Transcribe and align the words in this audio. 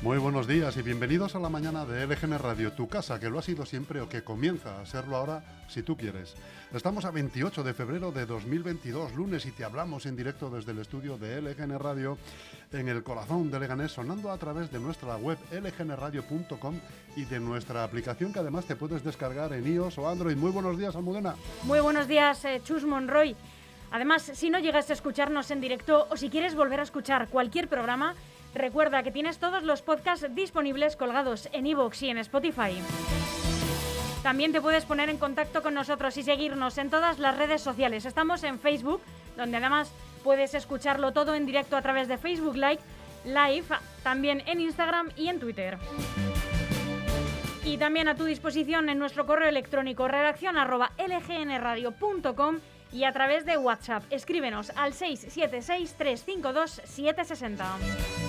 Muy 0.00 0.16
buenos 0.18 0.46
días 0.46 0.76
y 0.76 0.82
bienvenidos 0.82 1.34
a 1.34 1.40
la 1.40 1.48
mañana 1.48 1.84
de 1.84 2.06
LGN 2.06 2.38
Radio, 2.38 2.72
tu 2.72 2.86
casa, 2.86 3.18
que 3.18 3.28
lo 3.28 3.40
ha 3.40 3.42
sido 3.42 3.66
siempre 3.66 4.00
o 4.00 4.08
que 4.08 4.22
comienza 4.22 4.80
a 4.80 4.86
serlo 4.86 5.16
ahora 5.16 5.42
si 5.66 5.82
tú 5.82 5.96
quieres. 5.96 6.36
Estamos 6.72 7.04
a 7.04 7.10
28 7.10 7.64
de 7.64 7.74
febrero 7.74 8.12
de 8.12 8.24
2022, 8.24 9.16
lunes, 9.16 9.44
y 9.46 9.50
te 9.50 9.64
hablamos 9.64 10.06
en 10.06 10.14
directo 10.14 10.50
desde 10.50 10.70
el 10.70 10.78
estudio 10.78 11.18
de 11.18 11.42
LGN 11.42 11.80
Radio 11.80 12.16
en 12.70 12.88
el 12.88 13.02
corazón 13.02 13.50
de 13.50 13.58
Leganés, 13.58 13.90
sonando 13.90 14.30
a 14.30 14.38
través 14.38 14.70
de 14.70 14.78
nuestra 14.78 15.16
web 15.16 15.36
lgnradio.com 15.50 16.76
y 17.16 17.24
de 17.24 17.40
nuestra 17.40 17.82
aplicación 17.82 18.32
que 18.32 18.38
además 18.38 18.66
te 18.66 18.76
puedes 18.76 19.02
descargar 19.02 19.52
en 19.52 19.66
iOS 19.66 19.98
o 19.98 20.08
Android. 20.08 20.36
Muy 20.36 20.52
buenos 20.52 20.78
días, 20.78 20.94
Almudena. 20.94 21.34
Muy 21.64 21.80
buenos 21.80 22.06
días, 22.06 22.44
eh, 22.44 22.60
Chus 22.62 22.84
Monroy. 22.84 23.34
Además, 23.90 24.30
si 24.32 24.48
no 24.48 24.60
llegas 24.60 24.90
a 24.90 24.92
escucharnos 24.92 25.50
en 25.50 25.60
directo 25.60 26.06
o 26.08 26.16
si 26.16 26.30
quieres 26.30 26.54
volver 26.54 26.78
a 26.78 26.84
escuchar 26.84 27.28
cualquier 27.28 27.68
programa, 27.68 28.14
Recuerda 28.54 29.02
que 29.02 29.10
tienes 29.10 29.38
todos 29.38 29.62
los 29.62 29.82
podcasts 29.82 30.26
disponibles 30.34 30.96
colgados 30.96 31.48
en 31.52 31.66
iVoox 31.66 32.02
y 32.02 32.10
en 32.10 32.18
Spotify. 32.18 32.80
También 34.22 34.52
te 34.52 34.60
puedes 34.60 34.84
poner 34.84 35.10
en 35.10 35.18
contacto 35.18 35.62
con 35.62 35.74
nosotros 35.74 36.16
y 36.16 36.22
seguirnos 36.22 36.78
en 36.78 36.90
todas 36.90 37.18
las 37.18 37.36
redes 37.36 37.62
sociales. 37.62 38.04
Estamos 38.04 38.42
en 38.42 38.58
Facebook, 38.58 39.00
donde 39.36 39.58
además 39.58 39.92
puedes 40.24 40.54
escucharlo 40.54 41.12
todo 41.12 41.34
en 41.34 41.46
directo 41.46 41.76
a 41.76 41.82
través 41.82 42.08
de 42.08 42.18
Facebook 42.18 42.56
Live, 42.56 42.80
Live, 43.24 43.66
también 44.02 44.42
en 44.46 44.60
Instagram 44.60 45.10
y 45.16 45.28
en 45.28 45.38
Twitter. 45.38 45.78
Y 47.64 47.78
también 47.78 48.08
a 48.08 48.16
tu 48.16 48.24
disposición 48.24 48.88
en 48.88 48.98
nuestro 48.98 49.26
correo 49.26 49.48
electrónico 49.48 50.08
redacción 50.08 50.56
lgnradio.com 50.56 52.58
y 52.92 53.04
a 53.04 53.12
través 53.12 53.44
de 53.44 53.58
WhatsApp. 53.58 54.04
Escríbenos 54.10 54.70
al 54.70 54.94
676 54.94 55.94
352 55.94 56.80
760. 56.84 58.27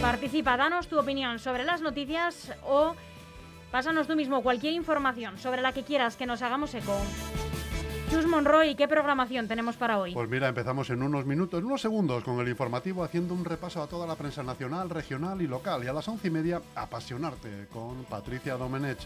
Participa, 0.00 0.56
danos 0.56 0.88
tu 0.88 0.98
opinión 0.98 1.38
sobre 1.38 1.64
las 1.64 1.80
noticias 1.80 2.52
o 2.64 2.94
pásanos 3.70 4.06
tú 4.06 4.14
mismo 4.14 4.42
cualquier 4.42 4.74
información 4.74 5.38
sobre 5.38 5.62
la 5.62 5.72
que 5.72 5.82
quieras 5.82 6.16
que 6.16 6.26
nos 6.26 6.42
hagamos 6.42 6.74
eco. 6.74 6.96
Chus 8.10 8.24
Monroy, 8.24 8.76
¿qué 8.76 8.86
programación 8.86 9.48
tenemos 9.48 9.76
para 9.76 9.98
hoy? 9.98 10.14
Pues 10.14 10.28
mira, 10.28 10.46
empezamos 10.46 10.88
en 10.90 11.02
unos 11.02 11.26
minutos, 11.26 11.58
en 11.58 11.66
unos 11.66 11.80
segundos, 11.80 12.22
con 12.22 12.38
el 12.38 12.48
informativo 12.48 13.02
haciendo 13.02 13.34
un 13.34 13.44
repaso 13.44 13.82
a 13.82 13.88
toda 13.88 14.06
la 14.06 14.14
prensa 14.14 14.44
nacional, 14.44 14.88
regional 14.90 15.42
y 15.42 15.48
local. 15.48 15.82
Y 15.82 15.88
a 15.88 15.92
las 15.92 16.06
once 16.06 16.28
y 16.28 16.30
media, 16.30 16.62
apasionarte 16.76 17.66
con 17.72 18.04
Patricia 18.04 18.56
Domenech. 18.56 19.00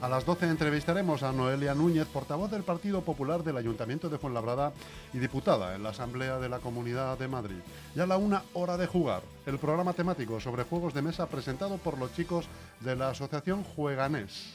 A 0.00 0.08
las 0.08 0.24
doce 0.24 0.48
entrevistaremos 0.48 1.22
a 1.22 1.32
Noelia 1.32 1.74
Núñez, 1.74 2.06
portavoz 2.06 2.50
del 2.50 2.62
Partido 2.62 3.02
Popular 3.02 3.44
del 3.44 3.58
Ayuntamiento 3.58 4.08
de 4.08 4.18
Fuenlabrada 4.18 4.72
y 5.12 5.18
diputada 5.18 5.74
en 5.74 5.82
la 5.82 5.90
Asamblea 5.90 6.38
de 6.38 6.48
la 6.48 6.58
Comunidad 6.58 7.18
de 7.18 7.28
Madrid. 7.28 7.60
Y 7.94 8.00
a 8.00 8.06
la 8.06 8.16
una, 8.16 8.42
hora 8.54 8.78
de 8.78 8.86
jugar, 8.86 9.22
el 9.44 9.58
programa 9.58 9.92
temático 9.92 10.40
sobre 10.40 10.64
juegos 10.64 10.94
de 10.94 11.02
mesa 11.02 11.26
presentado 11.26 11.76
por 11.76 11.98
los 11.98 12.14
chicos 12.14 12.46
de 12.80 12.96
la 12.96 13.10
Asociación 13.10 13.64
Jueganés. 13.64 14.54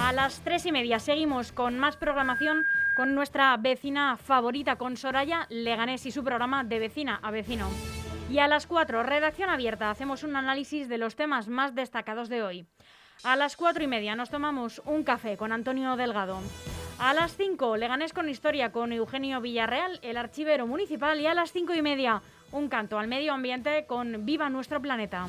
A 0.00 0.12
las 0.12 0.40
tres 0.40 0.64
y 0.64 0.72
media 0.72 0.98
seguimos 0.98 1.52
con 1.52 1.78
más 1.78 1.96
programación 1.96 2.64
con 2.96 3.14
nuestra 3.14 3.56
vecina 3.58 4.16
favorita, 4.16 4.76
con 4.76 4.96
Soraya 4.96 5.46
Leganés 5.50 6.06
y 6.06 6.10
su 6.10 6.24
programa 6.24 6.64
de 6.64 6.78
vecina 6.78 7.20
a 7.22 7.30
vecino. 7.30 7.68
Y 8.30 8.38
a 8.38 8.48
las 8.48 8.66
cuatro, 8.66 9.02
redacción 9.02 9.50
abierta, 9.50 9.90
hacemos 9.90 10.24
un 10.24 10.36
análisis 10.36 10.88
de 10.88 10.98
los 10.98 11.16
temas 11.16 11.48
más 11.48 11.74
destacados 11.74 12.28
de 12.28 12.42
hoy. 12.42 12.66
A 13.24 13.36
las 13.36 13.56
cuatro 13.56 13.84
y 13.84 13.86
media 13.86 14.16
nos 14.16 14.30
tomamos 14.30 14.80
un 14.86 15.04
café 15.04 15.36
con 15.36 15.52
Antonio 15.52 15.94
Delgado. 15.96 16.40
A 16.98 17.12
las 17.12 17.36
cinco, 17.36 17.76
Leganés 17.76 18.12
con 18.14 18.28
historia 18.28 18.72
con 18.72 18.92
Eugenio 18.92 19.40
Villarreal, 19.40 20.00
el 20.02 20.16
archivero 20.16 20.66
municipal. 20.66 21.20
Y 21.20 21.26
a 21.26 21.34
las 21.34 21.52
cinco 21.52 21.74
y 21.74 21.82
media, 21.82 22.22
un 22.52 22.68
canto 22.68 22.98
al 22.98 23.06
medio 23.06 23.34
ambiente 23.34 23.84
con 23.86 24.24
Viva 24.24 24.48
nuestro 24.48 24.80
planeta. 24.80 25.28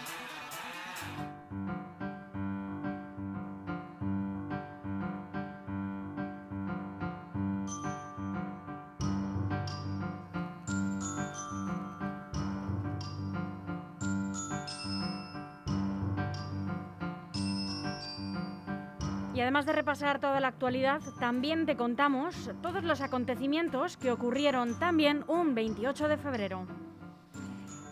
Y 19.41 19.43
además 19.43 19.65
de 19.65 19.73
repasar 19.73 20.19
toda 20.19 20.39
la 20.39 20.49
actualidad, 20.49 21.01
también 21.19 21.65
te 21.65 21.75
contamos 21.75 22.51
todos 22.61 22.83
los 22.83 23.01
acontecimientos 23.01 23.97
que 23.97 24.11
ocurrieron 24.11 24.77
también 24.77 25.23
un 25.27 25.55
28 25.55 26.07
de 26.09 26.17
febrero. 26.17 26.67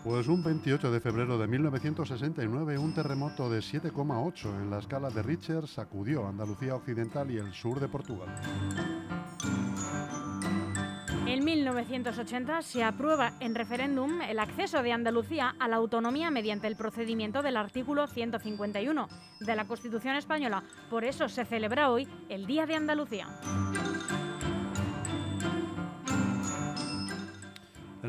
Pues 0.04 0.28
un 0.28 0.44
28 0.44 0.92
de 0.92 1.00
febrero 1.00 1.38
de 1.38 1.48
1969, 1.48 2.78
un 2.78 2.94
terremoto 2.94 3.50
de 3.50 3.58
7,8 3.58 4.62
en 4.62 4.70
la 4.70 4.78
escala 4.78 5.10
de 5.10 5.24
Richter 5.24 5.66
sacudió 5.66 6.28
Andalucía 6.28 6.76
Occidental 6.76 7.28
y 7.32 7.38
el 7.38 7.52
sur 7.52 7.80
de 7.80 7.88
Portugal. 7.88 8.28
En 11.50 11.56
1980 11.64 12.62
se 12.62 12.84
aprueba 12.84 13.32
en 13.40 13.56
referéndum 13.56 14.22
el 14.22 14.38
acceso 14.38 14.84
de 14.84 14.92
Andalucía 14.92 15.56
a 15.58 15.66
la 15.66 15.76
autonomía 15.76 16.30
mediante 16.30 16.68
el 16.68 16.76
procedimiento 16.76 17.42
del 17.42 17.56
artículo 17.56 18.06
151 18.06 19.08
de 19.40 19.56
la 19.56 19.66
Constitución 19.66 20.14
española. 20.14 20.62
Por 20.88 21.04
eso 21.04 21.28
se 21.28 21.44
celebra 21.44 21.90
hoy 21.90 22.06
el 22.28 22.46
Día 22.46 22.66
de 22.66 22.76
Andalucía. 22.76 23.26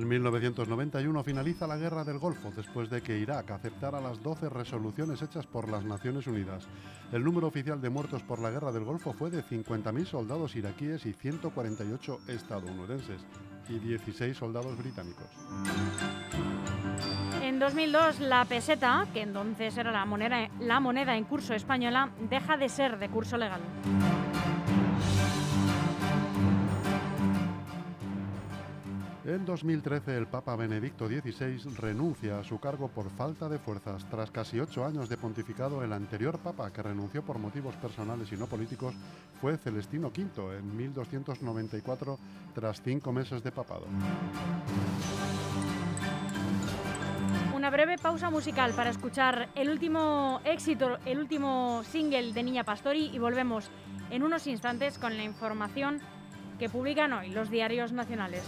En 0.02 0.08
1991 0.08 1.24
finaliza 1.24 1.68
la 1.68 1.78
Guerra 1.78 2.04
del 2.04 2.18
Golfo 2.18 2.52
después 2.56 2.90
de 2.90 3.04
que 3.04 3.20
Irak 3.20 3.52
aceptara 3.52 4.02
las 4.02 4.24
12 4.24 4.50
resoluciones 4.50 5.22
hechas 5.22 5.46
por 5.46 5.70
las 5.70 5.86
Naciones 5.86 6.26
Unidas. 6.26 6.68
El 7.12 7.24
número 7.24 7.46
oficial 7.46 7.80
de 7.80 7.92
muertos 7.92 8.24
por 8.24 8.40
la 8.40 8.50
Guerra 8.50 8.72
del 8.72 8.84
Golfo 8.84 9.14
fue 9.14 9.30
de 9.30 9.44
50.000 9.44 10.06
soldados 10.06 10.56
iraquíes 10.56 11.06
y 11.06 11.14
148 11.14 12.22
estadounidenses 12.30 13.22
y 13.70 13.78
16 13.78 14.36
soldados 14.36 14.76
británicos. 14.76 15.28
En 17.44 17.60
2002 17.60 18.22
la 18.22 18.44
peseta, 18.46 19.06
que 19.14 19.22
entonces 19.22 19.78
era 19.78 19.92
la 19.92 20.06
moneda, 20.06 20.50
la 20.62 20.80
moneda 20.80 21.16
en 21.16 21.26
curso 21.26 21.54
española, 21.54 22.10
deja 22.28 22.58
de 22.58 22.70
ser 22.70 22.98
de 22.98 23.08
curso 23.08 23.38
legal. 23.38 23.62
En 29.32 29.46
2013 29.46 30.18
el 30.18 30.28
Papa 30.28 30.58
Benedicto 30.58 31.08
XVI 31.08 31.74
renuncia 31.78 32.40
a 32.40 32.44
su 32.44 32.60
cargo 32.60 32.90
por 32.90 33.10
falta 33.10 33.48
de 33.48 33.60
fuerzas. 33.60 34.06
Tras 34.10 34.30
casi 34.30 34.60
ocho 34.60 34.84
años 34.84 35.08
de 35.08 35.16
pontificado, 35.16 35.86
el 35.86 35.94
anterior 35.94 36.38
Papa, 36.38 36.70
que 36.74 36.84
renunció 36.84 37.24
por 37.24 37.40
motivos 37.40 37.74
personales 37.78 38.30
y 38.34 38.36
no 38.36 38.48
políticos, 38.48 38.94
fue 39.40 39.56
Celestino 39.56 40.10
V 40.10 40.58
en 40.58 40.76
1294 40.76 42.20
tras 42.54 42.82
cinco 42.82 43.14
meses 43.14 43.42
de 43.42 43.54
papado. 43.54 43.86
Una 47.56 47.70
breve 47.70 47.98
pausa 47.98 48.30
musical 48.30 48.74
para 48.74 48.90
escuchar 48.90 49.48
el 49.56 49.70
último 49.70 50.42
éxito, 50.44 50.98
el 51.06 51.20
último 51.20 51.84
single 51.86 52.34
de 52.34 52.44
Niña 52.44 52.66
Pastori 52.66 53.06
y 53.06 53.18
volvemos 53.18 53.72
en 54.10 54.24
unos 54.24 54.46
instantes 54.48 54.98
con 54.98 55.16
la 55.16 55.24
información 55.24 56.02
que 56.60 56.68
publican 56.68 57.14
hoy 57.14 57.30
los 57.30 57.50
diarios 57.50 57.94
nacionales. 57.94 58.44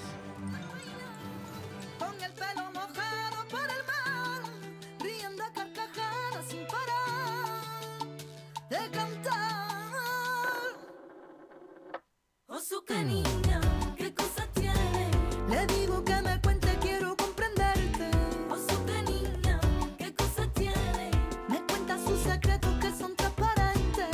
Su 12.74 12.84
canina, 12.86 13.62
qué 13.98 14.12
cosa 14.16 14.48
tiene. 14.54 15.08
Le 15.48 15.68
digo 15.75 16.04
que 16.04 16.20
me 16.24 16.42
cuente, 16.42 16.75
quiero 16.81 17.16
comprenderte. 17.16 18.10
Oh, 18.50 18.58
su 18.58 18.84
canina, 18.86 19.60
qué 20.00 20.12
cosa 20.16 20.48
tiene. 20.56 21.12
Me 21.48 21.62
cuenta 21.68 22.00
sus 22.00 22.20
secretos 22.22 22.74
que 22.81 22.92
son 22.92 23.16
transparentes. 23.16 24.10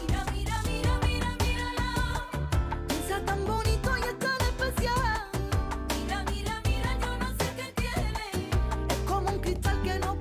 Mira, 0.00 0.24
mira, 0.32 0.60
mira, 0.66 0.98
mira, 1.06 1.28
mírala. 1.44 1.88
Piensa 2.88 3.24
tan 3.24 3.44
bonito 3.46 3.96
y 3.96 4.02
es 4.02 4.18
tan 4.18 4.40
especial. 4.50 5.28
Mira, 5.96 6.24
mira, 6.32 6.62
mira, 6.66 6.98
yo 7.00 7.16
no 7.18 7.28
sé 7.38 7.46
qué 7.58 7.72
tiene. 7.80 8.48
Es 8.88 8.98
como 9.06 9.30
un 9.30 9.38
cristal 9.38 9.80
que 9.82 9.98
no 10.00 10.13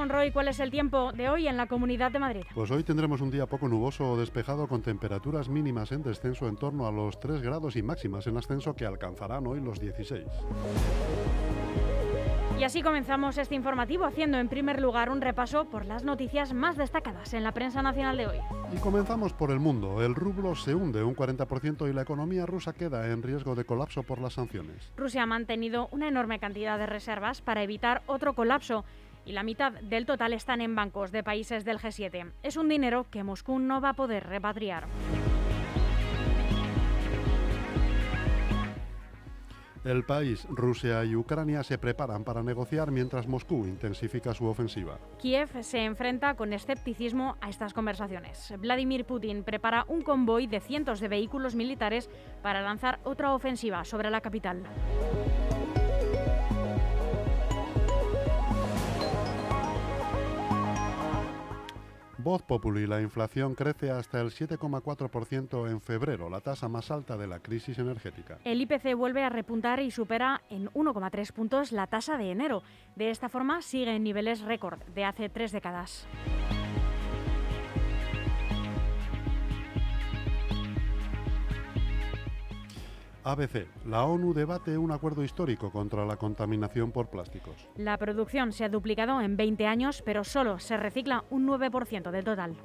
Monroy, 0.00 0.30
¿cuál 0.30 0.48
es 0.48 0.58
el 0.60 0.70
tiempo 0.70 1.12
de 1.12 1.28
hoy 1.28 1.46
en 1.46 1.58
la 1.58 1.66
Comunidad 1.66 2.10
de 2.10 2.18
Madrid? 2.18 2.42
Pues 2.54 2.70
hoy 2.70 2.82
tendremos 2.82 3.20
un 3.20 3.30
día 3.30 3.44
poco 3.44 3.68
nuboso 3.68 4.12
o 4.12 4.16
despejado 4.16 4.66
con 4.66 4.80
temperaturas 4.80 5.50
mínimas 5.50 5.92
en 5.92 6.02
descenso 6.02 6.48
en 6.48 6.56
torno 6.56 6.86
a 6.86 6.90
los 6.90 7.20
3 7.20 7.42
grados 7.42 7.76
y 7.76 7.82
máximas 7.82 8.26
en 8.26 8.38
ascenso 8.38 8.74
que 8.74 8.86
alcanzarán 8.86 9.46
hoy 9.46 9.60
los 9.60 9.78
16. 9.78 10.24
Y 12.58 12.64
así 12.64 12.82
comenzamos 12.82 13.36
este 13.36 13.54
informativo 13.54 14.06
haciendo 14.06 14.38
en 14.38 14.48
primer 14.48 14.80
lugar 14.80 15.10
un 15.10 15.20
repaso 15.20 15.66
por 15.66 15.84
las 15.84 16.02
noticias 16.02 16.54
más 16.54 16.78
destacadas 16.78 17.34
en 17.34 17.42
la 17.42 17.52
prensa 17.52 17.82
nacional 17.82 18.16
de 18.16 18.26
hoy. 18.26 18.36
Y 18.74 18.78
comenzamos 18.78 19.34
por 19.34 19.50
el 19.50 19.60
mundo. 19.60 20.02
El 20.02 20.14
rublo 20.14 20.54
se 20.54 20.74
hunde 20.74 21.02
un 21.02 21.14
40% 21.14 21.90
y 21.90 21.92
la 21.92 22.02
economía 22.02 22.46
rusa 22.46 22.72
queda 22.72 23.10
en 23.10 23.22
riesgo 23.22 23.54
de 23.54 23.64
colapso 23.64 24.02
por 24.02 24.18
las 24.18 24.32
sanciones. 24.32 24.92
Rusia 24.96 25.24
ha 25.24 25.26
mantenido 25.26 25.88
una 25.90 26.08
enorme 26.08 26.38
cantidad 26.38 26.78
de 26.78 26.86
reservas 26.86 27.42
para 27.42 27.62
evitar 27.62 28.02
otro 28.06 28.34
colapso 28.34 28.84
y 29.24 29.32
la 29.32 29.42
mitad 29.42 29.72
del 29.72 30.06
total 30.06 30.32
están 30.32 30.60
en 30.60 30.74
bancos 30.74 31.12
de 31.12 31.22
países 31.22 31.64
del 31.64 31.78
G7. 31.78 32.32
Es 32.42 32.56
un 32.56 32.68
dinero 32.68 33.06
que 33.10 33.24
Moscú 33.24 33.58
no 33.58 33.80
va 33.80 33.90
a 33.90 33.94
poder 33.94 34.26
repatriar. 34.26 34.86
El 39.84 40.04
país, 40.04 40.46
Rusia 40.50 41.02
y 41.06 41.16
Ucrania 41.16 41.62
se 41.62 41.78
preparan 41.78 42.22
para 42.22 42.42
negociar 42.42 42.90
mientras 42.90 43.26
Moscú 43.26 43.64
intensifica 43.64 44.34
su 44.34 44.44
ofensiva. 44.44 44.98
Kiev 45.18 45.48
se 45.62 45.84
enfrenta 45.84 46.34
con 46.34 46.52
escepticismo 46.52 47.38
a 47.40 47.48
estas 47.48 47.72
conversaciones. 47.72 48.52
Vladimir 48.58 49.06
Putin 49.06 49.42
prepara 49.42 49.86
un 49.88 50.02
convoy 50.02 50.46
de 50.46 50.60
cientos 50.60 51.00
de 51.00 51.08
vehículos 51.08 51.54
militares 51.54 52.10
para 52.42 52.60
lanzar 52.60 53.00
otra 53.04 53.32
ofensiva 53.32 53.86
sobre 53.86 54.10
la 54.10 54.20
capital. 54.20 54.64
Voz 62.22 62.42
Populi, 62.42 62.86
la 62.86 63.00
inflación 63.00 63.54
crece 63.54 63.90
hasta 63.90 64.20
el 64.20 64.28
7,4% 64.28 65.70
en 65.70 65.80
febrero, 65.80 66.28
la 66.28 66.40
tasa 66.40 66.68
más 66.68 66.90
alta 66.90 67.16
de 67.16 67.26
la 67.26 67.40
crisis 67.40 67.78
energética. 67.78 68.38
El 68.44 68.60
IPC 68.60 68.94
vuelve 68.94 69.22
a 69.22 69.30
repuntar 69.30 69.80
y 69.80 69.90
supera 69.90 70.42
en 70.50 70.68
1,3 70.68 71.32
puntos 71.32 71.72
la 71.72 71.86
tasa 71.86 72.16
de 72.16 72.30
enero. 72.30 72.62
De 72.96 73.10
esta 73.10 73.28
forma 73.28 73.62
sigue 73.62 73.94
en 73.94 74.04
niveles 74.04 74.42
récord 74.42 74.80
de 74.94 75.04
hace 75.04 75.28
tres 75.28 75.52
décadas. 75.52 76.06
ABC. 83.24 83.66
La 83.86 84.04
ONU 84.04 84.32
debate 84.34 84.78
un 84.78 84.92
acuerdo 84.92 85.22
histórico 85.22 85.70
contra 85.70 86.04
la 86.04 86.16
contaminación 86.16 86.92
por 86.92 87.08
plásticos. 87.08 87.54
La 87.76 87.98
producción 87.98 88.52
se 88.52 88.64
ha 88.64 88.68
duplicado 88.68 89.20
en 89.20 89.36
20 89.36 89.66
años, 89.66 90.02
pero 90.04 90.24
solo 90.24 90.58
se 90.58 90.76
recicla 90.76 91.24
un 91.30 91.46
9% 91.46 92.10
del 92.10 92.24
total. 92.24 92.56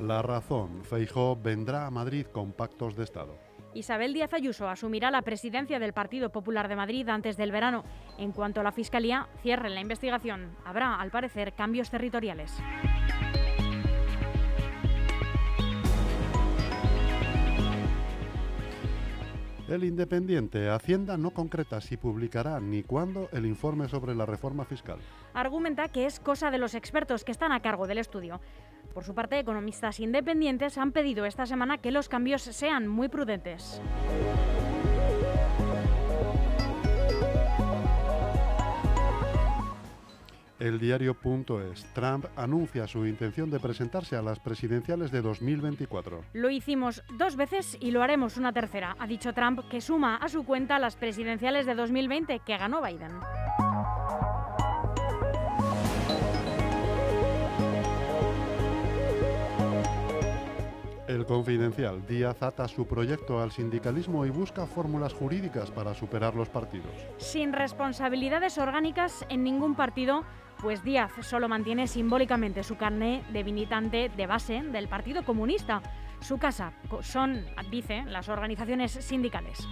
La 0.00 0.22
razón. 0.22 0.84
Feijó 0.84 1.36
vendrá 1.36 1.86
a 1.86 1.90
Madrid 1.90 2.26
con 2.26 2.52
pactos 2.52 2.96
de 2.96 3.04
Estado. 3.04 3.36
Isabel 3.74 4.14
Díaz 4.14 4.32
Ayuso 4.32 4.68
asumirá 4.68 5.10
la 5.10 5.22
presidencia 5.22 5.78
del 5.78 5.92
Partido 5.92 6.30
Popular 6.30 6.68
de 6.68 6.76
Madrid 6.76 7.08
antes 7.08 7.36
del 7.36 7.52
verano. 7.52 7.84
En 8.16 8.32
cuanto 8.32 8.60
a 8.60 8.64
la 8.64 8.72
Fiscalía, 8.72 9.28
cierre 9.42 9.68
la 9.68 9.80
investigación. 9.80 10.56
Habrá, 10.64 10.94
al 10.94 11.10
parecer, 11.10 11.52
cambios 11.52 11.90
territoriales. 11.90 12.56
El 19.68 19.84
Independiente, 19.84 20.70
Hacienda 20.70 21.18
no 21.18 21.30
concreta 21.30 21.82
si 21.82 21.98
publicará 21.98 22.58
ni 22.58 22.82
cuándo 22.82 23.28
el 23.32 23.44
informe 23.44 23.86
sobre 23.86 24.14
la 24.14 24.24
reforma 24.24 24.64
fiscal. 24.64 24.98
Argumenta 25.34 25.88
que 25.88 26.06
es 26.06 26.20
cosa 26.20 26.50
de 26.50 26.56
los 26.56 26.74
expertos 26.74 27.22
que 27.22 27.32
están 27.32 27.52
a 27.52 27.60
cargo 27.60 27.86
del 27.86 27.98
estudio. 27.98 28.40
Por 28.94 29.04
su 29.04 29.14
parte, 29.14 29.38
economistas 29.38 30.00
independientes 30.00 30.78
han 30.78 30.92
pedido 30.92 31.26
esta 31.26 31.44
semana 31.44 31.76
que 31.76 31.92
los 31.92 32.08
cambios 32.08 32.40
sean 32.40 32.88
muy 32.88 33.08
prudentes. 33.08 33.82
El 40.58 40.80
diario.es. 40.80 41.84
Trump 41.94 42.26
anuncia 42.36 42.86
su 42.88 43.06
intención 43.06 43.50
de 43.50 43.60
presentarse 43.60 44.16
a 44.16 44.22
las 44.22 44.40
presidenciales 44.40 45.12
de 45.12 45.22
2024. 45.22 46.24
Lo 46.32 46.50
hicimos 46.50 47.02
dos 47.16 47.36
veces 47.36 47.76
y 47.80 47.92
lo 47.92 48.02
haremos 48.02 48.36
una 48.36 48.52
tercera, 48.52 48.96
ha 48.98 49.06
dicho 49.06 49.32
Trump, 49.32 49.60
que 49.70 49.80
suma 49.80 50.16
a 50.16 50.28
su 50.28 50.44
cuenta 50.44 50.78
las 50.78 50.96
presidenciales 50.96 51.66
de 51.66 51.74
2020 51.74 52.40
que 52.40 52.58
ganó 52.58 52.82
Biden. 52.82 53.12
El 61.08 61.24
Confidencial. 61.24 62.06
Díaz 62.06 62.42
ata 62.42 62.68
su 62.68 62.86
proyecto 62.86 63.40
al 63.40 63.50
sindicalismo 63.50 64.26
y 64.26 64.30
busca 64.30 64.66
fórmulas 64.66 65.14
jurídicas 65.14 65.70
para 65.70 65.94
superar 65.94 66.34
los 66.34 66.50
partidos. 66.50 66.92
Sin 67.16 67.54
responsabilidades 67.54 68.58
orgánicas 68.58 69.24
en 69.30 69.42
ningún 69.42 69.74
partido, 69.74 70.24
pues 70.60 70.84
Díaz 70.84 71.10
solo 71.22 71.48
mantiene 71.48 71.86
simbólicamente 71.86 72.62
su 72.62 72.76
carné 72.76 73.24
de 73.32 73.42
militante 73.42 74.10
de 74.14 74.26
base 74.26 74.62
del 74.62 74.86
Partido 74.88 75.24
Comunista. 75.24 75.82
Su 76.20 76.36
casa 76.36 76.74
son, 77.00 77.42
dice, 77.70 78.04
las 78.04 78.28
organizaciones 78.28 78.92
sindicales. 78.92 79.66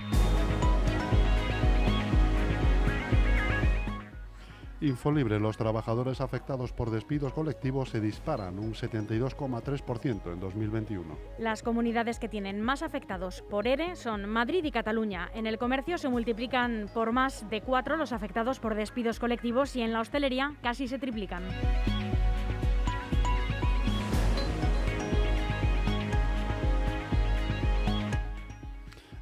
Infolibre, 4.87 5.38
los 5.40 5.57
trabajadores 5.57 6.21
afectados 6.21 6.73
por 6.73 6.90
despidos 6.90 7.33
colectivos 7.33 7.90
se 7.90 8.00
disparan 8.00 8.59
un 8.59 8.75
72,3% 8.75 10.33
en 10.33 10.40
2021. 10.40 11.16
Las 11.38 11.62
comunidades 11.62 12.19
que 12.19 12.28
tienen 12.28 12.61
más 12.61 12.83
afectados 12.83 13.43
por 13.43 13.66
ERE 13.66 13.97
son 13.97 14.28
Madrid 14.28 14.64
y 14.64 14.71
Cataluña. 14.71 15.31
En 15.35 15.47
el 15.47 15.59
comercio 15.59 15.99
se 15.99 16.09
multiplican 16.09 16.88
por 16.95 17.12
más 17.12 17.49
de 17.50 17.61
cuatro 17.61 17.97
los 17.97 18.12
afectados 18.12 18.61
por 18.61 18.75
despidos 18.75 19.19
colectivos 19.19 19.75
y 19.76 19.83
en 19.83 19.93
la 19.93 20.00
hostelería 20.00 20.55
casi 20.62 20.88
se 20.88 20.99
triplican. 20.99 21.43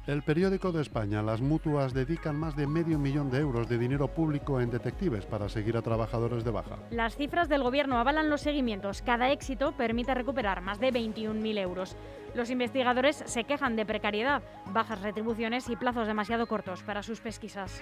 El 0.07 0.21
periódico 0.21 0.71
de 0.71 0.83
España, 0.83 1.23
las 1.23 1.41
mutuas 1.41 1.91
dedican 1.91 2.35
más 2.35 2.55
de 2.55 2.67
medio 2.67 2.99
millón 2.99 3.31
de 3.31 3.39
euros 3.39 3.67
de 3.67 3.79
dinero 3.79 4.07
público 4.07 4.61
en 4.61 4.69
detectives 4.69 5.25
para 5.25 5.49
seguir 5.49 5.77
a 5.77 5.81
trabajadores 5.81 6.43
de 6.43 6.51
baja. 6.51 6.77
Las 6.91 7.15
cifras 7.15 7.49
del 7.49 7.63
gobierno 7.63 7.97
avalan 7.97 8.29
los 8.29 8.41
seguimientos. 8.41 9.01
Cada 9.01 9.31
éxito 9.31 9.71
permite 9.71 10.13
recuperar 10.13 10.61
más 10.61 10.79
de 10.79 10.93
21.000 10.93 11.57
euros. 11.57 11.97
Los 12.35 12.51
investigadores 12.51 13.23
se 13.25 13.45
quejan 13.45 13.75
de 13.75 13.87
precariedad, 13.87 14.43
bajas 14.67 15.01
retribuciones 15.01 15.69
y 15.69 15.75
plazos 15.75 16.05
demasiado 16.05 16.45
cortos 16.45 16.83
para 16.83 17.01
sus 17.01 17.19
pesquisas. 17.19 17.81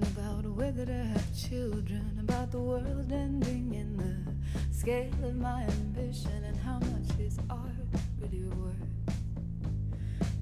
whether 0.55 0.85
to 0.85 0.93
have 0.93 1.35
children, 1.35 2.17
about 2.19 2.51
the 2.51 2.59
world 2.59 3.11
ending 3.11 3.73
in 3.73 3.97
the 3.97 4.75
scale 4.75 5.13
of 5.23 5.35
my 5.35 5.63
ambition 5.63 6.43
and 6.43 6.57
how 6.57 6.77
much 6.79 7.19
is 7.19 7.37
art 7.49 7.71
really 8.19 8.43
worth. 8.49 8.75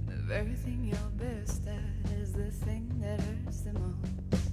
The 0.07 0.15
very 0.15 0.55
thing 0.55 0.83
you're 0.85 1.27
best 1.27 1.67
at 1.67 2.11
is 2.13 2.33
the 2.33 2.49
thing 2.65 2.91
that 3.01 3.21
hurts 3.21 3.61
the 3.61 3.73
most. 3.73 4.43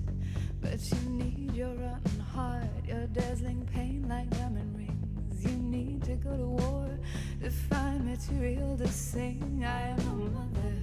But 0.61 0.81
you 0.91 1.11
need 1.11 1.55
your 1.55 1.75
rotten 1.75 2.21
heart, 2.21 2.67
your 2.87 3.07
dazzling 3.09 3.69
pain 3.73 4.07
like 4.09 4.29
diamond 4.31 4.77
rings. 4.77 5.45
You 5.45 5.57
need 5.57 6.03
to 6.05 6.17
go 6.17 6.37
to 6.37 6.47
war 6.47 6.99
to 7.43 7.51
find 7.51 8.05
material 8.05 8.77
to 8.77 8.89
sing. 8.89 9.65
I 9.67 9.89
am 9.89 10.01
a 10.01 10.15
mother. 10.31 10.83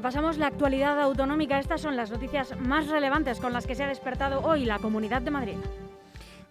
Repasamos 0.01 0.39
la 0.39 0.47
actualidad 0.47 0.99
autonómica. 0.99 1.59
Estas 1.59 1.79
son 1.79 1.95
las 1.95 2.09
noticias 2.09 2.59
más 2.59 2.87
relevantes 2.87 3.39
con 3.39 3.53
las 3.53 3.67
que 3.67 3.75
se 3.75 3.83
ha 3.83 3.87
despertado 3.87 4.41
hoy 4.41 4.65
la 4.65 4.79
Comunidad 4.79 5.21
de 5.21 5.29
Madrid. 5.29 5.57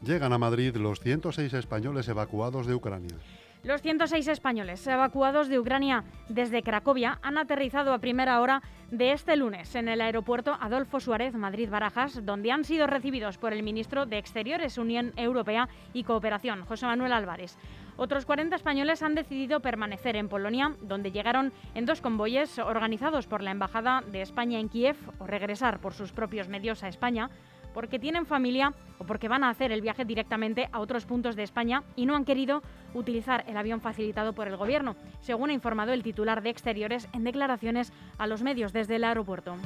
Llegan 0.05 0.33
a 0.33 0.39
Madrid 0.39 0.77
los 0.77 1.01
106 1.01 1.53
españoles 1.55 2.07
evacuados 2.07 2.69
de 2.69 2.77
Ucrania. 2.77 3.17
Los 3.63 3.83
106 3.83 4.27
españoles 4.29 4.87
evacuados 4.87 5.49
de 5.49 5.59
Ucrania 5.59 6.05
desde 6.31 6.63
Cracovia 6.63 7.19
han 7.23 7.37
aterrizado 7.37 7.93
a 7.93 7.99
primera 7.99 8.41
hora 8.41 8.63
de 8.91 9.13
este 9.13 9.37
lunes 9.37 9.75
en 9.75 9.89
el 9.89 10.01
aeropuerto 10.01 10.57
Adolfo 10.59 10.99
Suárez 10.99 11.35
Madrid-Barajas, 11.35 12.25
donde 12.25 12.53
han 12.53 12.65
sido 12.65 12.87
recibidos 12.87 13.37
por 13.37 13.53
el 13.53 13.63
ministro 13.63 14.07
de 14.07 14.17
Exteriores, 14.17 14.79
Unión 14.79 15.13
Europea 15.17 15.69
y 15.93 16.05
Cooperación, 16.05 16.65
José 16.65 16.87
Manuel 16.87 17.13
Álvarez. 17.13 17.59
Otros 17.99 18.25
40 18.25 18.57
españoles 18.57 19.03
han 19.03 19.15
decidido 19.15 19.61
permanecer 19.61 20.17
en 20.17 20.31
Polonia, 20.31 20.75
donde 20.81 21.13
llegaron 21.13 21.53
en 21.75 21.85
dos 21.85 22.01
convoyes 22.01 22.59
organizados 22.59 23.27
por 23.27 23.43
la 23.43 23.51
Embajada 23.51 24.03
de 24.11 24.23
España 24.23 24.59
en 24.59 24.71
Kiev 24.71 24.97
o 25.19 25.27
regresar 25.27 25.81
por 25.81 25.93
sus 25.93 26.13
propios 26.13 26.49
medios 26.49 26.83
a 26.83 26.89
España 26.89 27.29
porque 27.75 27.99
tienen 27.99 28.27
familia 28.27 28.75
o 28.99 29.05
porque 29.05 29.29
van 29.29 29.45
a 29.45 29.51
hacer 29.51 29.73
el 29.73 29.81
viaje 29.81 30.05
directamente 30.05 30.69
a 30.73 30.81
otros 30.81 31.07
puntos 31.07 31.37
de 31.37 31.43
España 31.43 31.83
y 31.97 32.07
no 32.07 32.17
han 32.17 32.25
querido 32.25 32.63
utilizar 32.95 33.45
el 33.47 33.57
avión 33.57 33.81
facilitado 33.81 34.33
por 34.33 34.49
el 34.49 34.57
Gobierno, 34.57 34.97
según 35.21 35.51
ha 35.51 35.55
informado 35.55 35.93
el 35.93 36.03
titular 36.03 36.43
de 36.43 36.51
Exteriores 36.51 37.09
en 37.13 37.25
declaraciones 37.25 37.93
a 38.19 38.27
los 38.27 38.43
medios 38.43 38.73
desde 38.73 38.97
el 38.97 39.05
aeropuerto. 39.05 39.57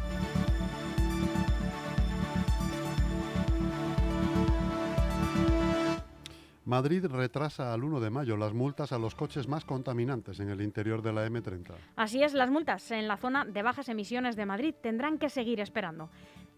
Madrid 6.67 7.05
retrasa 7.05 7.75
al 7.75 7.85
1 7.85 8.01
de 8.01 8.09
mayo 8.09 8.39
las 8.39 8.55
multas 8.55 8.93
a 8.93 8.99
los 8.99 9.15
coches 9.15 9.49
más 9.49 9.67
contaminantes 9.67 10.41
en 10.41 10.49
el 10.49 10.63
interior 10.63 11.03
de 11.03 11.13
la 11.13 11.27
M30. 11.27 11.75
Así 11.97 12.23
es, 12.23 12.33
las 12.33 12.51
multas 12.51 12.91
en 12.91 13.07
la 13.07 13.19
zona 13.19 13.45
de 13.45 13.63
bajas 13.63 13.91
emisiones 13.91 14.35
de 14.35 14.47
Madrid 14.47 14.75
tendrán 14.83 15.19
que 15.19 15.29
seguir 15.29 15.61
esperando. 15.61 16.09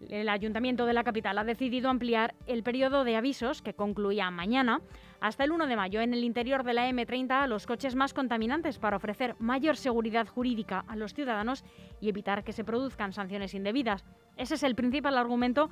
El 0.08 0.28
Ayuntamiento 0.28 0.86
de 0.86 0.92
la 0.92 1.04
capital 1.04 1.38
ha 1.38 1.44
decidido 1.44 1.88
ampliar 1.88 2.34
el 2.46 2.62
periodo 2.62 3.04
de 3.04 3.16
avisos, 3.16 3.62
que 3.62 3.74
concluía 3.74 4.30
mañana, 4.30 4.80
hasta 5.20 5.44
el 5.44 5.52
1 5.52 5.66
de 5.66 5.76
mayo 5.76 6.00
en 6.00 6.12
el 6.12 6.22
interior 6.22 6.64
de 6.64 6.74
la 6.74 6.88
M30 6.88 7.30
a 7.30 7.46
los 7.46 7.66
coches 7.66 7.94
más 7.94 8.12
contaminantes 8.12 8.78
para 8.78 8.96
ofrecer 8.96 9.34
mayor 9.38 9.76
seguridad 9.76 10.26
jurídica 10.26 10.84
a 10.86 10.96
los 10.96 11.14
ciudadanos 11.14 11.64
y 12.00 12.08
evitar 12.08 12.44
que 12.44 12.52
se 12.52 12.64
produzcan 12.64 13.12
sanciones 13.12 13.54
indebidas. 13.54 14.04
Ese 14.36 14.54
es 14.54 14.62
el 14.62 14.74
principal 14.74 15.16
argumento 15.16 15.70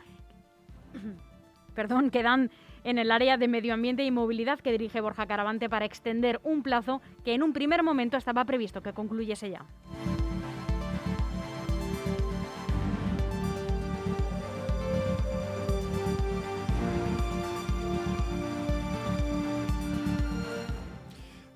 perdón, 1.74 2.10
que 2.10 2.22
dan 2.22 2.50
en 2.84 2.98
el 2.98 3.10
área 3.10 3.36
de 3.36 3.48
medio 3.48 3.74
ambiente 3.74 4.04
y 4.04 4.10
movilidad 4.10 4.60
que 4.60 4.72
dirige 4.72 5.00
Borja 5.00 5.26
Caravante 5.26 5.68
para 5.68 5.84
extender 5.84 6.40
un 6.44 6.62
plazo 6.62 7.00
que 7.24 7.34
en 7.34 7.42
un 7.42 7.52
primer 7.52 7.82
momento 7.82 8.16
estaba 8.16 8.44
previsto 8.44 8.82
que 8.82 8.92
concluyese 8.92 9.50
ya. 9.50 9.66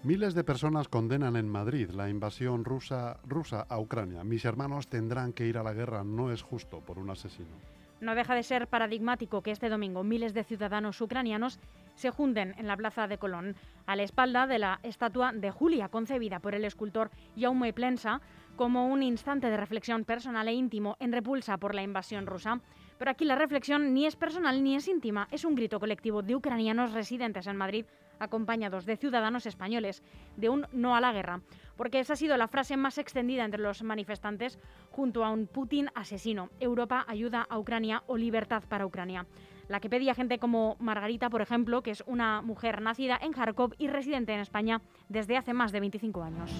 Miles 0.08 0.32
de 0.32 0.42
personas 0.42 0.88
condenan 0.88 1.36
en 1.36 1.50
Madrid 1.50 1.90
la 1.90 2.08
invasión 2.08 2.64
rusa, 2.64 3.20
a 3.68 3.78
Ucrania. 3.78 4.24
Mis 4.24 4.46
hermanos 4.46 4.88
tendrán 4.88 5.34
que 5.34 5.44
ir 5.44 5.58
a 5.58 5.62
la 5.62 5.74
guerra, 5.74 6.02
no 6.02 6.32
es 6.32 6.40
justo 6.40 6.80
por 6.80 6.98
un 6.98 7.10
asesino. 7.10 7.60
No 8.00 8.14
deja 8.14 8.34
de 8.34 8.42
ser 8.42 8.68
paradigmático 8.68 9.42
que 9.42 9.50
este 9.50 9.68
domingo 9.68 10.04
miles 10.04 10.32
de 10.32 10.44
ciudadanos 10.44 10.98
ucranianos 11.02 11.60
se 11.94 12.08
junten 12.08 12.54
en 12.56 12.66
la 12.66 12.78
plaza 12.78 13.06
de 13.06 13.18
Colón, 13.18 13.54
a 13.84 13.96
la 13.96 14.02
espalda 14.02 14.46
de 14.46 14.58
la 14.58 14.80
estatua 14.82 15.34
de 15.34 15.50
Julia, 15.50 15.90
concebida 15.90 16.40
por 16.40 16.54
el 16.54 16.64
escultor 16.64 17.10
Jaume 17.36 17.74
Plensa, 17.74 18.22
como 18.56 18.88
un 18.88 19.02
instante 19.02 19.50
de 19.50 19.58
reflexión 19.58 20.06
personal 20.06 20.48
e 20.48 20.54
íntimo 20.54 20.96
en 21.00 21.12
repulsa 21.12 21.58
por 21.58 21.74
la 21.74 21.82
invasión 21.82 22.26
rusa. 22.26 22.62
Pero 22.96 23.10
aquí 23.10 23.26
la 23.26 23.36
reflexión 23.36 23.92
ni 23.92 24.06
es 24.06 24.16
personal 24.16 24.64
ni 24.64 24.74
es 24.74 24.88
íntima, 24.88 25.28
es 25.30 25.44
un 25.44 25.54
grito 25.54 25.78
colectivo 25.78 26.22
de 26.22 26.34
ucranianos 26.34 26.94
residentes 26.94 27.46
en 27.46 27.58
Madrid, 27.58 27.84
acompañados 28.20 28.86
de 28.86 28.96
ciudadanos 28.96 29.46
españoles, 29.46 30.02
de 30.36 30.48
un 30.48 30.66
no 30.72 30.94
a 30.94 31.00
la 31.00 31.12
guerra, 31.12 31.40
porque 31.76 32.00
esa 32.00 32.14
ha 32.14 32.16
sido 32.16 32.36
la 32.36 32.48
frase 32.48 32.76
más 32.76 32.98
extendida 32.98 33.44
entre 33.44 33.60
los 33.60 33.82
manifestantes 33.82 34.58
junto 34.90 35.24
a 35.24 35.30
un 35.30 35.46
Putin 35.46 35.88
asesino, 35.94 36.50
Europa 36.60 37.04
ayuda 37.08 37.46
a 37.48 37.58
Ucrania 37.58 38.02
o 38.06 38.16
libertad 38.16 38.62
para 38.68 38.86
Ucrania. 38.86 39.26
La 39.68 39.80
que 39.80 39.90
pedía 39.90 40.14
gente 40.14 40.38
como 40.38 40.76
Margarita, 40.80 41.28
por 41.28 41.42
ejemplo, 41.42 41.82
que 41.82 41.90
es 41.90 42.02
una 42.06 42.40
mujer 42.40 42.80
nacida 42.80 43.18
en 43.20 43.32
Kharkov 43.32 43.74
y 43.78 43.88
residente 43.88 44.32
en 44.32 44.40
España 44.40 44.80
desde 45.08 45.36
hace 45.36 45.52
más 45.52 45.72
de 45.72 45.80
25 45.80 46.22
años. 46.22 46.50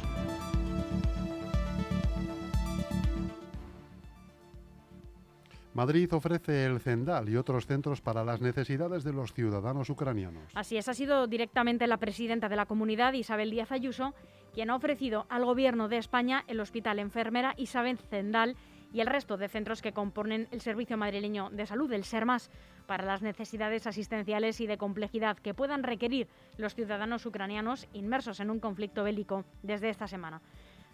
Madrid 5.79 6.13
ofrece 6.13 6.67
el 6.67 6.81
Zendal 6.81 7.29
y 7.29 7.37
otros 7.37 7.69
centros 7.69 8.01
para 8.01 8.25
las 8.25 8.41
necesidades 8.41 9.05
de 9.05 9.13
los 9.13 9.33
ciudadanos 9.33 9.89
ucranianos. 9.89 10.51
Así 10.57 10.77
es, 10.77 10.89
ha 10.89 10.93
sido 10.93 11.29
directamente 11.29 11.87
la 11.87 11.99
presidenta 11.99 12.49
de 12.49 12.57
la 12.57 12.67
comunidad, 12.67 13.13
Isabel 13.13 13.53
Díaz 13.53 13.71
Ayuso, 13.71 14.13
quien 14.53 14.71
ha 14.71 14.75
ofrecido 14.75 15.27
al 15.29 15.45
Gobierno 15.45 15.87
de 15.87 15.99
España 15.99 16.43
el 16.49 16.59
Hospital 16.59 16.99
Enfermera 16.99 17.55
Isabel 17.57 17.97
Zendal 17.97 18.57
y 18.93 19.03
el 19.03 19.07
resto 19.07 19.37
de 19.37 19.49
centros 19.49 19.81
que 19.81 19.93
componen 19.93 20.49
el 20.51 20.61
Servicio 20.63 20.97
Madrileño 20.97 21.49
de 21.51 21.65
Salud, 21.65 21.93
el 21.93 22.03
SERMAS, 22.03 22.51
para 22.89 23.05
las 23.05 23.23
necesidades 23.23 23.87
asistenciales 23.87 24.61
y 24.61 24.67
de 24.67 24.79
complejidad 24.79 25.37
que 25.37 25.55
puedan 25.55 25.85
requerir 25.85 26.27
los 26.57 26.75
ciudadanos 26.75 27.25
ucranianos 27.25 27.87
inmersos 27.93 28.41
en 28.41 28.51
un 28.51 28.59
conflicto 28.59 29.05
bélico 29.05 29.45
desde 29.63 29.91
esta 29.91 30.09
semana. 30.09 30.43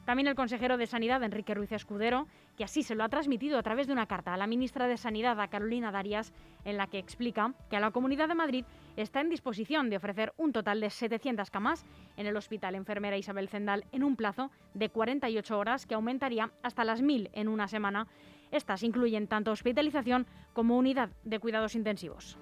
También 0.05 0.27
el 0.27 0.35
consejero 0.35 0.77
de 0.77 0.87
Sanidad, 0.87 1.23
Enrique 1.23 1.55
Ruiz 1.55 1.73
Escudero, 1.73 2.27
que 2.57 2.65
así 2.65 2.83
se 2.83 2.95
lo 2.95 3.05
ha 3.05 3.09
transmitido 3.09 3.59
a 3.59 3.63
través 3.63 3.87
de 3.87 3.93
una 3.93 4.07
carta 4.07 4.35
a 4.35 4.37
la 4.37 4.47
ministra 4.47 4.87
de 4.87 4.97
Sanidad, 4.97 5.41
a 5.41 5.49
Carolina 5.49 5.91
Darias, 5.93 6.33
en 6.65 6.77
la 6.77 6.87
que 6.87 6.99
explica 6.99 7.55
que 7.71 7.81
la 7.81 7.91
Comunidad 7.91 8.29
de 8.29 8.35
Madrid 8.35 8.65
está 8.97 9.21
en 9.21 9.31
disposición 9.31 9.89
de 9.89 9.97
ofrecer 9.97 10.33
un 10.37 10.53
total 10.53 10.81
de 10.81 10.91
700 10.91 11.51
camas 11.51 11.87
en 12.17 12.27
el 12.27 12.37
Hospital 12.37 12.75
Enfermera 12.75 13.17
Isabel 13.17 13.49
Zendal 13.49 13.87
en 13.93 14.05
un 14.05 14.17
plazo 14.17 14.51
de 14.75 14.91
48 14.91 15.59
horas 15.59 15.87
que 15.87 15.95
aumentaría 15.95 16.51
hasta 16.63 16.85
las 16.85 17.03
1.000 17.03 17.31
en 17.33 17.49
una 17.49 17.67
semana. 17.67 18.07
Estas 18.51 18.83
incluyen 18.83 19.27
tanto 19.27 19.53
hospitalización 19.53 20.27
como 20.53 20.77
unidad 20.77 21.11
de 21.25 21.39
cuidados 21.41 21.75
intensivos. 21.75 22.39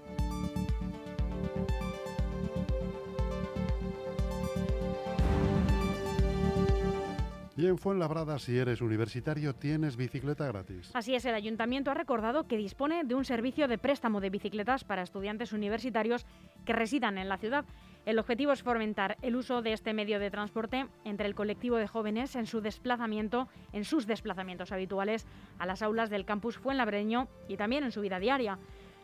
Y 7.63 7.69
en 7.69 7.79
Fuenlabrada, 7.79 8.41
si 8.41 8.59
eres 8.59 8.81
universitario, 8.81 9.55
tienes 9.55 9.97
bicicleta 9.97 10.49
gratis. 10.49 10.91
Así 10.95 11.15
es, 11.15 11.25
el 11.27 11.37
ayuntamiento 11.37 11.93
ha 11.93 11.95
recordado 11.95 12.49
que 12.49 12.57
dispone 12.57 13.05
de 13.05 13.15
un 13.15 13.25
servicio 13.25 13.69
de 13.69 13.79
préstamo 13.79 14.21
de 14.21 14.31
bicicletas 14.31 14.83
para 14.83 15.05
estudiantes 15.05 15.53
universitarios 15.53 16.27
que 16.65 16.73
residan 16.73 17.19
en 17.19 17.29
la 17.29 17.39
ciudad. 17.39 17.65
El 18.05 18.19
objetivo 18.19 18.51
es 18.51 18.65
fomentar 18.65 19.17
el 19.23 19.37
uso 19.37 19.63
de 19.63 19.75
este 19.75 19.95
medio 19.95 20.19
de 20.19 20.33
transporte 20.33 20.89
entre 21.05 21.29
el 21.29 21.37
colectivo 21.37 21.77
de 21.77 21.87
jóvenes 21.87 22.35
en 22.35 22.47
su 22.47 22.63
desplazamiento, 22.63 23.47
en 23.73 23.85
sus 23.85 24.09
desplazamientos 24.09 24.73
habituales 24.73 25.25
a 25.61 25.65
las 25.65 25.83
aulas 25.83 26.11
del 26.11 26.25
campus 26.25 26.59
Fuenlabreño 26.59 27.29
y 27.47 27.59
también 27.59 27.85
en 27.85 27.93
su 27.93 28.01
vida 28.01 28.19
diaria. 28.19 28.59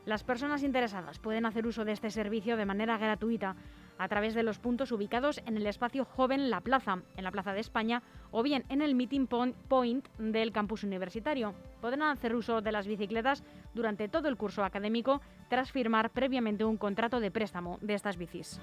Las 0.05 0.25
personas 0.25 0.65
interesadas 0.65 1.21
pueden 1.21 1.47
hacer 1.47 1.65
uso 1.65 1.85
de 1.85 1.93
este 1.93 2.11
servicio 2.11 2.57
de 2.57 2.67
manera 2.67 2.99
gratuita 2.99 3.55
a 3.99 4.09
través 4.09 4.35
de 4.35 4.43
los 4.43 4.59
puntos 4.59 4.93
ubicados 4.93 5.41
en 5.47 5.57
el 5.57 5.67
espacio 5.67 6.05
Joven 6.05 6.51
La 6.51 6.61
Plaza, 6.61 7.03
en 7.17 7.25
la 7.25 7.31
Plaza 7.31 7.53
de 7.53 7.61
España, 7.61 8.03
o 8.31 8.43
bien 8.43 8.65
en 8.69 8.83
el 8.83 8.95
Meeting 8.95 9.27
Point 9.27 10.09
del 10.19 10.53
campus 10.53 10.85
universitario. 10.85 11.55
Podrán 11.81 12.03
hacer 12.03 12.35
uso 12.35 12.61
de 12.61 12.73
las 12.73 12.87
bicicletas 12.87 13.43
durante 13.75 14.09
todo 14.09 14.29
el 14.29 14.37
curso 14.37 14.65
académico 14.65 15.21
tras 15.49 15.73
firmar 15.73 16.11
previamente 16.11 16.65
un 16.65 16.77
contrato 16.77 17.21
de 17.21 17.31
préstamo 17.31 17.79
de 17.81 17.95
estas 17.95 18.17
bicis. 18.17 18.61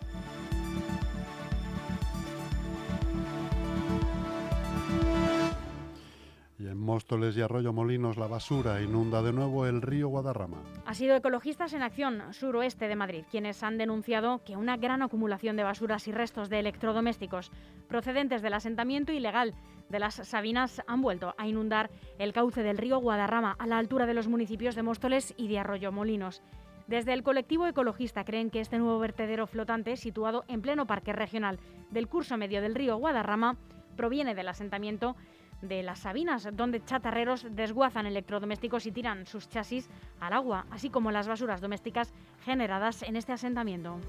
En 6.75 6.81
Móstoles 6.81 7.37
y 7.37 7.41
Arroyo 7.41 7.71
Molinos 7.71 8.17
la 8.17 8.27
basura 8.27 8.81
inunda 8.81 9.21
de 9.21 9.31
nuevo 9.31 9.65
el 9.65 9.81
río 9.81 10.09
Guadarrama. 10.09 10.61
Ha 10.85 10.93
sido 10.93 11.15
Ecologistas 11.15 11.73
en 11.73 11.81
Acción 11.81 12.21
Suroeste 12.33 12.89
de 12.89 12.97
Madrid 12.97 13.23
quienes 13.31 13.63
han 13.63 13.77
denunciado 13.77 14.43
que 14.43 14.57
una 14.57 14.75
gran 14.75 15.01
acumulación 15.01 15.55
de 15.55 15.63
basuras 15.63 16.07
y 16.09 16.11
restos 16.11 16.49
de 16.49 16.59
electrodomésticos 16.59 17.51
procedentes 17.87 18.41
del 18.41 18.53
asentamiento 18.53 19.13
ilegal 19.13 19.53
de 19.89 19.99
las 19.99 20.15
Sabinas 20.15 20.81
han 20.85 21.01
vuelto 21.01 21.33
a 21.37 21.47
inundar 21.47 21.89
el 22.19 22.33
cauce 22.33 22.61
del 22.61 22.77
río 22.77 22.99
Guadarrama 22.99 23.55
a 23.57 23.67
la 23.67 23.77
altura 23.77 24.05
de 24.05 24.13
los 24.13 24.27
municipios 24.27 24.75
de 24.75 24.83
Móstoles 24.83 25.33
y 25.37 25.47
de 25.47 25.59
Arroyo 25.59 25.93
Molinos. 25.93 26.41
Desde 26.87 27.13
el 27.13 27.23
colectivo 27.23 27.67
ecologista 27.67 28.25
creen 28.25 28.49
que 28.49 28.59
este 28.59 28.79
nuevo 28.79 28.99
vertedero 28.99 29.47
flotante, 29.47 29.95
situado 29.95 30.43
en 30.47 30.61
pleno 30.61 30.85
parque 30.85 31.13
regional 31.13 31.59
del 31.89 32.09
curso 32.09 32.37
medio 32.37 32.61
del 32.61 32.75
río 32.75 32.97
Guadarrama, 32.97 33.57
proviene 33.95 34.35
del 34.35 34.49
asentamiento 34.49 35.15
de 35.61 35.83
las 35.83 35.99
Sabinas, 35.99 36.47
donde 36.53 36.83
chatarreros 36.83 37.45
desguazan 37.49 38.05
electrodomésticos 38.05 38.85
y 38.85 38.91
tiran 38.91 39.25
sus 39.25 39.49
chasis 39.49 39.89
al 40.19 40.33
agua, 40.33 40.65
así 40.71 40.89
como 40.89 41.11
las 41.11 41.27
basuras 41.27 41.61
domésticas 41.61 42.13
generadas 42.43 43.03
en 43.03 43.15
este 43.15 43.33
asentamiento. 43.33 43.99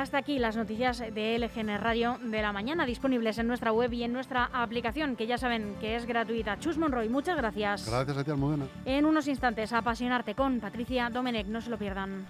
Hasta 0.00 0.16
aquí 0.16 0.38
las 0.38 0.56
noticias 0.56 0.98
de 0.98 1.38
LGN 1.38 1.78
Radio 1.78 2.16
de 2.22 2.40
la 2.40 2.54
mañana, 2.54 2.86
disponibles 2.86 3.36
en 3.36 3.46
nuestra 3.46 3.70
web 3.70 3.92
y 3.92 4.02
en 4.02 4.14
nuestra 4.14 4.48
aplicación, 4.50 5.14
que 5.14 5.26
ya 5.26 5.36
saben 5.36 5.76
que 5.78 5.94
es 5.94 6.06
gratuita. 6.06 6.58
Chus 6.58 6.78
Monroy, 6.78 7.10
muchas 7.10 7.36
gracias. 7.36 7.86
Gracias 7.86 8.16
a 8.16 8.24
ti, 8.24 8.30
Almudena. 8.30 8.64
En 8.86 9.04
unos 9.04 9.28
instantes, 9.28 9.74
apasionarte 9.74 10.34
con 10.34 10.58
Patricia 10.58 11.10
Domenech, 11.10 11.48
no 11.48 11.60
se 11.60 11.68
lo 11.68 11.76
pierdan. 11.76 12.26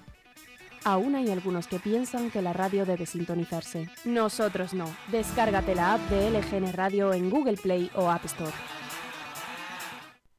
Aún 0.82 1.14
hay 1.14 1.30
algunos 1.30 1.68
que 1.68 1.78
piensan 1.78 2.32
que 2.32 2.42
la 2.42 2.52
radio 2.52 2.84
debe 2.84 3.06
sintonizarse. 3.06 3.88
Nosotros 4.04 4.74
no. 4.74 4.86
Descárgate 5.12 5.76
la 5.76 5.94
app 5.94 6.00
de 6.10 6.28
LGN 6.28 6.72
Radio 6.72 7.12
en 7.12 7.30
Google 7.30 7.56
Play 7.56 7.88
o 7.94 8.10
App 8.10 8.24
Store. 8.24 8.50